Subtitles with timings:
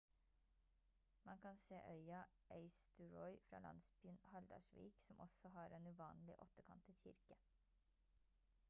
[1.25, 2.21] man se øya
[2.55, 7.35] eysturoy fra landsbyen haldarsvík som også har en uvanlig åttekantet kirke